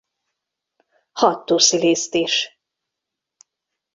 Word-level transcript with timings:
Hattusziliszt 1.11 2.13
is. 2.13 2.59